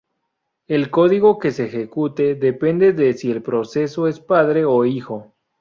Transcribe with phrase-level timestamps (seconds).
[0.65, 5.35] El código que se ejecute depende de si el proceso es "padre" o "hijo".